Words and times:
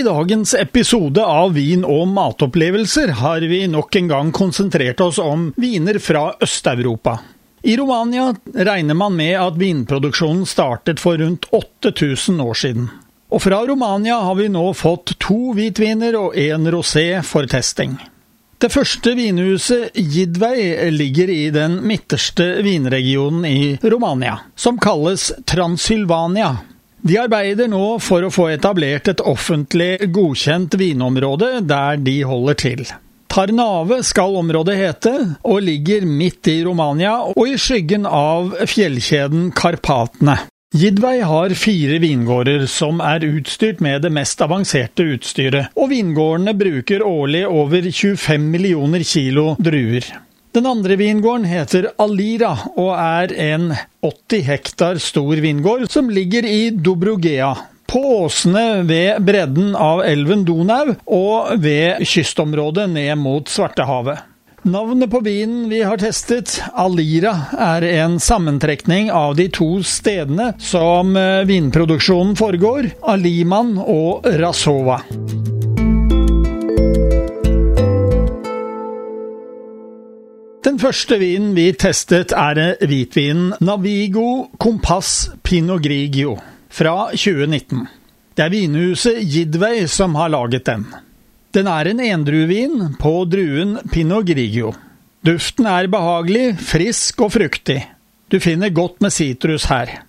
I 0.00 0.02
dagens 0.02 0.54
episode 0.54 1.20
av 1.20 1.50
Vin 1.52 1.82
og 1.84 2.06
matopplevelser 2.08 3.10
har 3.18 3.44
vi 3.44 3.58
nok 3.68 3.96
en 3.98 4.06
gang 4.08 4.30
konsentrert 4.32 5.00
oss 5.04 5.18
om 5.20 5.50
viner 5.60 5.98
fra 6.00 6.22
Øst-Europa. 6.40 7.18
I 7.60 7.74
Romania 7.76 8.30
regner 8.54 8.96
man 8.96 9.12
med 9.18 9.34
at 9.36 9.58
vinproduksjonen 9.60 10.46
startet 10.48 11.02
for 11.04 11.20
rundt 11.20 11.50
8000 11.52 12.40
år 12.40 12.56
siden. 12.62 12.88
Og 13.28 13.44
fra 13.44 13.60
Romania 13.68 14.22
har 14.24 14.40
vi 14.40 14.48
nå 14.48 14.64
fått 14.72 15.18
to 15.20 15.52
hvitviner 15.58 16.16
og 16.16 16.32
én 16.32 16.72
rosé 16.72 17.20
for 17.20 17.44
testing. 17.44 17.98
Det 18.56 18.72
første 18.72 19.12
vinhuset, 19.20 19.92
Jidvei, 20.00 20.88
ligger 20.96 21.28
i 21.28 21.50
den 21.52 21.76
midterste 21.84 22.54
vinregionen 22.64 23.44
i 23.44 23.76
Romania, 23.84 24.38
som 24.56 24.80
kalles 24.80 25.28
Transylvania. 25.44 26.54
De 27.02 27.16
arbeider 27.16 27.70
nå 27.72 27.96
for 28.04 28.26
å 28.26 28.32
få 28.32 28.50
etablert 28.54 29.08
et 29.08 29.22
offentlig 29.24 30.10
godkjent 30.12 30.76
vinområde 30.80 31.62
der 31.64 32.00
de 32.00 32.18
holder 32.28 32.58
til. 32.60 32.84
Tarnave 33.30 34.00
skal 34.02 34.34
området 34.40 34.74
hete, 34.76 35.12
og 35.46 35.62
ligger 35.62 36.04
midt 36.04 36.50
i 36.50 36.60
Romania 36.66 37.14
og 37.30 37.44
i 37.46 37.56
skyggen 37.60 38.08
av 38.08 38.56
fjellkjeden 38.68 39.52
Karpatene. 39.56 40.40
Jidvei 40.70 41.16
har 41.26 41.54
fire 41.58 41.96
vingårder 42.02 42.66
som 42.70 43.00
er 43.02 43.24
utstyrt 43.26 43.80
med 43.82 44.04
det 44.04 44.12
mest 44.14 44.42
avanserte 44.44 45.06
utstyret, 45.16 45.72
og 45.74 45.90
vingårdene 45.90 46.54
bruker 46.58 47.02
årlig 47.06 47.46
over 47.48 47.88
25 47.90 48.50
millioner 48.52 49.02
kilo 49.06 49.54
druer. 49.58 50.06
Den 50.52 50.66
andre 50.66 50.96
vingården 50.96 51.44
heter 51.46 51.92
Alira 52.02 52.56
og 52.74 52.88
er 52.98 53.30
en 53.38 53.68
80 54.02 54.40
hektar 54.48 54.98
stor 54.98 55.38
vingård 55.38 55.84
som 55.92 56.08
ligger 56.10 56.42
i 56.42 56.72
Dobrogea. 56.74 57.52
På 57.86 58.02
åsene 58.24 58.82
ved 58.82 59.22
bredden 59.22 59.76
av 59.78 60.02
elven 60.02 60.42
Donau 60.48 60.96
og 61.06 61.54
ved 61.62 62.02
kystområdet 62.02 62.88
ned 62.90 63.14
mot 63.22 63.46
Svartehavet. 63.46 64.26
Navnet 64.66 65.10
på 65.10 65.22
vinen 65.24 65.68
vi 65.70 65.84
har 65.86 66.02
testet, 66.02 66.58
Alira, 66.74 67.32
er 67.54 67.86
en 68.02 68.18
sammentrekning 68.20 69.08
av 69.14 69.38
de 69.38 69.46
to 69.54 69.78
stedene 69.86 70.50
som 70.58 71.14
vinproduksjonen 71.46 72.34
foregår, 72.36 72.90
Aliman 73.14 73.76
og 73.80 74.26
Rasova. 74.42 74.98
Den 80.70 80.76
første 80.78 81.16
vinen 81.18 81.48
vi 81.56 81.64
testet 81.74 82.30
er 82.30 82.76
hvitvinen 82.78 83.56
Navigo 83.58 84.52
Compass 84.62 85.32
Pinot 85.42 85.82
Grigio 85.82 86.36
fra 86.70 87.08
2019. 87.10 87.88
Det 88.38 88.44
er 88.44 88.52
vinhuset 88.52 89.18
Gidway 89.32 89.88
som 89.90 90.14
har 90.14 90.30
laget 90.30 90.68
den. 90.68 90.84
Den 91.50 91.66
er 91.66 91.90
en 91.90 92.04
endruevin 92.06 92.94
på 93.02 93.16
druen 93.26 93.80
Pinot 93.90 94.30
Grigio. 94.30 94.70
Duften 95.26 95.66
er 95.66 95.90
behagelig, 95.90 96.54
frisk 96.62 97.26
og 97.26 97.34
fruktig. 97.34 97.80
Du 98.30 98.38
finner 98.38 98.70
godt 98.70 99.02
med 99.02 99.10
sitrus 99.10 99.66
her. 99.72 100.04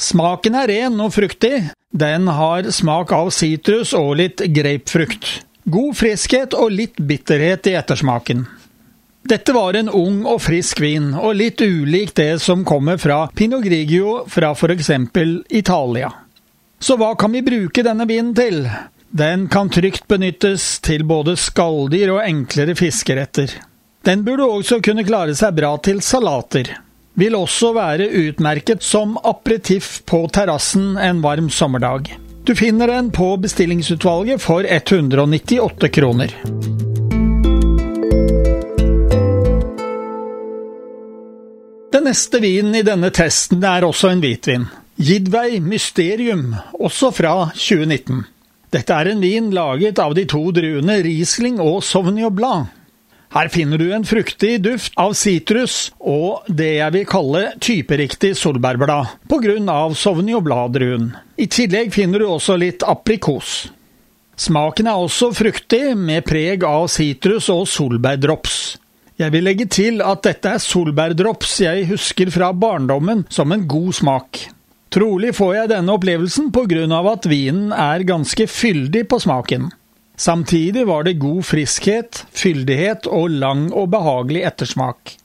Smaken 0.00 0.56
er 0.56 0.72
ren 0.72 0.96
og 0.96 1.12
fruktig. 1.12 1.58
Den 1.92 2.32
har 2.40 2.72
smak 2.72 3.12
av 3.12 3.34
sitrus 3.36 3.92
og 3.92 4.14
litt 4.22 4.40
grapefrukt. 4.48 5.42
God 5.68 5.92
friskhet 6.00 6.56
og 6.56 6.72
litt 6.72 7.04
bitterhet 7.04 7.68
i 7.68 7.76
ettersmaken. 7.76 8.46
Dette 9.26 9.52
var 9.52 9.74
en 9.74 9.88
ung 9.88 10.20
og 10.22 10.38
frisk 10.44 10.78
vin, 10.80 11.08
og 11.18 11.34
litt 11.34 11.58
ulik 11.58 12.12
det 12.14 12.36
som 12.38 12.60
kommer 12.64 12.98
fra 13.02 13.24
Pinot 13.34 13.64
Grigio 13.64 14.20
fra 14.30 14.52
eksempel 14.70 15.40
Italia. 15.50 16.12
Så 16.78 16.94
hva 16.94 17.16
kan 17.18 17.32
vi 17.34 17.42
bruke 17.42 17.82
denne 17.82 18.06
vinen 18.06 18.34
til? 18.38 18.68
Den 19.10 19.48
kan 19.48 19.70
trygt 19.72 20.06
benyttes 20.06 20.78
til 20.78 21.02
både 21.04 21.34
skalldyr 21.34 22.12
og 22.14 22.22
enklere 22.22 22.76
fiskeretter. 22.78 23.50
Den 24.06 24.22
burde 24.22 24.46
også 24.46 24.78
kunne 24.78 25.02
klare 25.02 25.34
seg 25.34 25.58
bra 25.58 25.74
til 25.82 25.98
salater. 26.06 26.70
Vil 27.18 27.34
også 27.34 27.72
være 27.74 28.06
utmerket 28.28 28.86
som 28.86 29.18
aperitiff 29.24 30.04
på 30.06 30.28
terrassen 30.30 30.94
en 31.02 31.24
varm 31.24 31.50
sommerdag. 31.50 32.12
Du 32.46 32.54
finner 32.54 32.86
den 32.86 33.10
på 33.10 33.32
bestillingsutvalget 33.42 34.38
for 34.38 34.62
198 34.62 35.90
kroner. 35.98 36.36
Den 41.96 42.04
neste 42.04 42.42
vinen 42.42 42.74
i 42.76 42.82
denne 42.84 43.08
testen 43.08 43.62
er 43.64 43.84
også 43.86 44.10
en 44.12 44.20
hvitvin. 44.20 44.66
Jidvei 45.00 45.62
Mysterium, 45.64 46.50
også 46.76 47.08
fra 47.16 47.30
2019. 47.56 48.18
Dette 48.76 48.98
er 49.00 49.08
en 49.08 49.22
vin 49.24 49.46
laget 49.56 50.02
av 50.04 50.12
de 50.18 50.26
to 50.28 50.42
druene 50.52 50.98
Riesling 51.06 51.56
og 51.64 51.78
Sauvignon 51.88 52.36
Blanc. 52.36 52.68
Her 53.32 53.48
finner 53.48 53.80
du 53.80 53.86
en 53.96 54.04
fruktig 54.04 54.58
duft 54.66 54.92
av 55.00 55.16
sitrus 55.16 55.78
og 55.96 56.44
det 56.52 56.74
jeg 56.82 56.96
vil 56.98 57.08
kalle 57.08 57.44
typeriktig 57.64 58.34
solbærblad, 58.36 59.16
av 59.72 59.96
Sauvignon 59.96 60.44
Blanc-druen. 60.44 61.14
I 61.40 61.48
tillegg 61.48 61.96
finner 61.96 62.20
du 62.20 62.28
også 62.28 62.60
litt 62.60 62.84
aprikos. 62.84 63.70
Smaken 64.36 64.92
er 64.92 65.00
også 65.00 65.32
fruktig, 65.32 65.96
med 65.96 66.28
preg 66.28 66.60
av 66.60 66.90
sitrus 66.92 67.48
og 67.48 67.64
solbærdrops. 67.64 68.76
Jeg 69.16 69.32
vil 69.32 69.46
legge 69.48 69.64
til 69.72 70.02
at 70.04 70.26
dette 70.26 70.50
er 70.58 70.60
solbærdrops 70.60 71.54
jeg 71.64 71.86
husker 71.88 72.28
fra 72.34 72.50
barndommen 72.52 73.24
som 73.32 73.54
en 73.54 73.64
god 73.64 73.94
smak. 73.96 74.42
Trolig 74.92 75.32
får 75.38 75.54
jeg 75.54 75.70
denne 75.72 75.94
opplevelsen 75.96 76.50
av 76.92 77.08
at 77.08 77.26
vinen 77.28 77.72
er 77.72 78.04
ganske 78.04 78.46
fyldig 78.46 79.06
på 79.08 79.18
smaken. 79.24 79.70
Samtidig 80.16 80.86
var 80.86 81.04
det 81.04 81.18
god 81.20 81.42
friskhet, 81.44 82.26
fyldighet 82.32 83.06
og 83.06 83.30
lang 83.30 83.72
og 83.72 83.90
behagelig 83.92 84.44
ettersmak. 84.44 85.16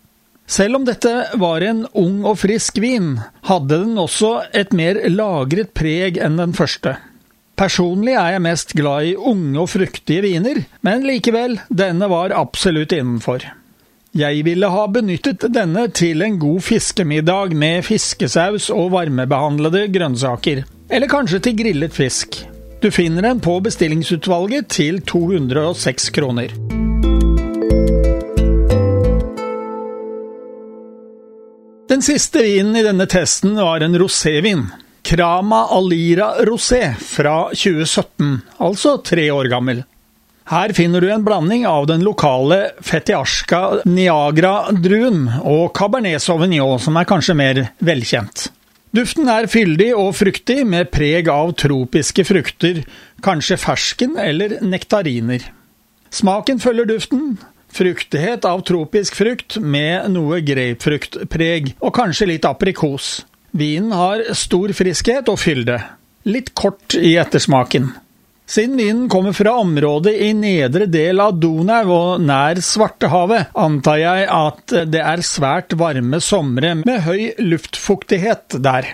Selv 0.47 0.75
om 0.75 0.85
dette 0.87 1.13
var 1.39 1.61
en 1.61 1.85
ung 1.91 2.25
og 2.25 2.39
frisk 2.39 2.79
vin, 2.83 3.19
hadde 3.47 3.77
den 3.85 3.95
også 3.99 4.41
et 4.55 4.73
mer 4.75 4.99
lagret 5.07 5.71
preg 5.75 6.19
enn 6.19 6.39
den 6.39 6.55
første. 6.55 6.97
Personlig 7.55 8.15
er 8.15 8.35
jeg 8.35 8.43
mest 8.47 8.75
glad 8.75 9.07
i 9.11 9.15
unge 9.15 9.59
og 9.59 9.69
fruktige 9.71 10.23
viner, 10.25 10.63
men 10.81 11.03
likevel, 11.07 11.59
denne 11.69 12.07
var 12.11 12.35
absolutt 12.35 12.95
innenfor. 12.95 13.51
Jeg 14.11 14.41
ville 14.43 14.67
ha 14.67 14.81
benyttet 14.91 15.45
denne 15.55 15.85
til 15.95 16.19
en 16.25 16.33
god 16.35 16.59
fiskemiddag 16.67 17.53
med 17.55 17.85
fiskesaus 17.87 18.65
og 18.75 18.89
varmebehandlede 18.91 19.85
grønnsaker, 19.93 20.65
eller 20.91 21.07
kanskje 21.07 21.39
til 21.45 21.55
grillet 21.55 21.95
fisk. 21.95 22.41
Du 22.83 22.89
finner 22.91 23.23
den 23.23 23.39
på 23.39 23.53
bestillingsutvalget 23.63 24.67
til 24.67 24.99
206 25.07 26.09
kroner. 26.17 26.51
Den 31.87 32.03
siste 32.03 32.43
vinen 32.43 32.75
i 32.75 32.83
denne 32.83 33.07
testen 33.07 33.55
var 33.55 33.79
en 33.79 33.95
rosévin. 33.95 34.65
Krama 35.07 35.69
Alira 35.71 36.33
Rosé 36.43 36.97
fra 36.99 37.45
2017, 37.55 38.41
altså 38.59 38.97
tre 39.07 39.31
år 39.31 39.47
gammel. 39.55 39.85
Her 40.51 40.73
finner 40.75 40.99
du 40.99 41.07
en 41.07 41.23
blanding 41.23 41.63
av 41.63 41.85
den 41.87 42.01
lokale 42.03 42.73
Fetiasca 42.83 43.85
Niagara-druen 43.87 45.21
og 45.47 45.69
Cabernet 45.77 46.19
Sauvignon, 46.19 46.81
som 46.83 46.99
er 46.99 47.07
kanskje 47.07 47.35
mer 47.39 47.61
velkjent. 47.79 48.49
Duften 48.91 49.31
er 49.31 49.47
fyldig 49.47 49.93
og 49.95 50.09
fruktig, 50.19 50.65
med 50.67 50.91
preg 50.91 51.29
av 51.31 51.53
tropiske 51.55 52.27
frukter, 52.27 52.81
kanskje 53.23 53.61
fersken 53.63 54.19
eller 54.19 54.57
nektariner. 54.59 55.47
Smaken 56.11 56.59
følger 56.59 56.91
duften. 56.91 57.37
Fruktighet 57.71 58.43
av 58.43 58.65
tropisk 58.67 59.15
frukt 59.15 59.55
med 59.63 60.11
noe 60.11 60.41
grapefruktpreg, 60.43 61.77
og 61.79 61.95
kanskje 61.95 62.33
litt 62.33 62.49
aprikos. 62.49 63.21
Vinen 63.55 63.95
har 63.95 64.27
stor 64.35 64.75
friskhet 64.75 65.31
og 65.31 65.39
fylde. 65.39 65.79
Litt 66.27 66.51
kort 66.59 66.99
i 66.99 67.15
ettersmaken. 67.15 67.93
Siden 68.51 68.77
vinen 68.77 69.09
kommer 69.09 69.31
fra 69.31 69.53
området 69.61 70.11
i 70.11 70.33
nedre 70.35 70.83
del 70.91 71.21
av 71.23 71.37
Donau 71.39 71.93
og 71.95 72.23
nær 72.25 72.59
Svartehavet, 72.59 73.53
antar 73.55 74.01
jeg 74.01 74.25
at 74.27 74.73
det 74.91 75.03
er 75.07 75.23
svært 75.23 75.71
varme 75.79 76.19
somre 76.19 76.73
med 76.81 77.05
høy 77.05 77.29
luftfuktighet 77.39 78.57
der. 78.59 78.89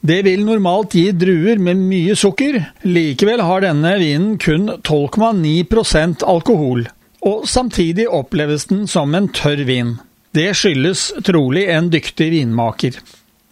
Det 0.00 0.22
vil 0.24 0.46
normalt 0.48 0.96
gi 0.96 1.10
druer 1.12 1.60
med 1.60 1.82
mye 1.84 2.16
sukker, 2.16 2.56
likevel 2.88 3.44
har 3.44 3.66
denne 3.66 3.92
vinen 4.00 4.38
kun 4.40 4.78
12,9% 4.80 6.24
alkohol. 6.24 6.88
og 7.22 7.44
samtidig 7.46 8.08
oppleves 8.10 8.64
den 8.66 8.86
som 8.90 9.14
en 9.14 9.28
tørr 9.28 9.60
vin. 9.68 9.98
Det 10.34 10.56
skyldes 10.58 11.12
trolig 11.22 11.68
en 11.70 11.90
dyktig 11.92 12.32
vinmaker. 12.32 12.96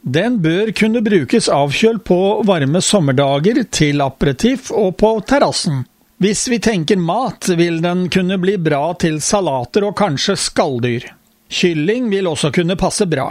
Den 0.02 0.38
bør 0.42 0.70
kunne 0.72 1.02
brukes 1.04 1.48
avkjølt 1.52 2.04
på 2.08 2.20
varme 2.48 2.80
sommerdager, 2.80 3.62
til 3.70 4.00
aperitiff 4.00 4.70
og 4.72 4.96
på 4.96 5.12
terrassen. 5.28 5.84
Hvis 6.20 6.46
vi 6.48 6.58
tenker 6.60 6.96
mat, 6.96 7.48
vil 7.56 7.80
den 7.84 8.08
kunne 8.12 8.38
bli 8.40 8.56
bra 8.60 8.92
til 9.00 9.20
salater 9.24 9.86
og 9.88 9.96
kanskje 10.00 10.36
skalldyr. 10.36 11.06
Kylling 11.50 12.10
vil 12.12 12.28
også 12.30 12.52
kunne 12.52 12.76
passe 12.80 13.06
bra. 13.08 13.30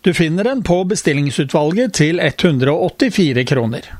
Du 0.00 0.12
finner 0.16 0.48
den 0.48 0.62
på 0.64 0.82
bestillingsutvalget 0.88 1.92
til 2.00 2.20
184 2.20 3.44
kroner. 3.44 3.99